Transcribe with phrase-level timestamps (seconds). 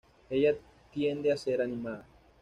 [0.31, 0.55] Ella
[0.91, 2.03] tiende a ser animada.